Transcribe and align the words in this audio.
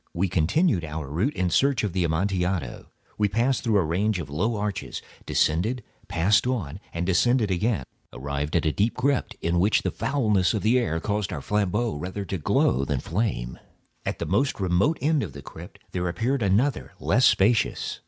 We 0.15 0.27
continued 0.29 0.83
our 0.83 1.07
route 1.07 1.35
in 1.35 1.51
search 1.51 1.83
of 1.83 1.93
the 1.93 2.03
Amontillado. 2.03 2.87
We 3.19 3.29
passed 3.29 3.63
through 3.63 3.77
a 3.77 3.83
range 3.85 4.17
of 4.17 4.31
low 4.31 4.55
arches, 4.55 4.99
descended, 5.27 5.83
passed 6.07 6.47
on, 6.47 6.79
and 6.91 7.05
descending 7.05 7.51
again, 7.51 7.85
arrived 8.11 8.55
at 8.55 8.65
a 8.65 8.71
deep 8.71 8.95
crypt, 8.97 9.35
in 9.41 9.59
which 9.59 9.83
the 9.83 9.91
foulness 9.91 10.55
of 10.55 10.63
the 10.63 10.79
air 10.79 10.99
caused 10.99 11.31
our 11.31 11.39
flambeaux 11.39 11.97
rather 11.97 12.25
to 12.25 12.39
glow 12.39 12.83
than 12.83 12.99
flame. 12.99 13.59
At 14.03 14.17
the 14.17 14.25
most 14.25 14.59
remote 14.59 14.97
end 15.01 15.21
of 15.21 15.33
the 15.33 15.43
crypt 15.43 15.77
there 15.91 16.07
appeared 16.09 16.41
another 16.41 16.93
less 16.99 17.25
spacious. 17.27 17.99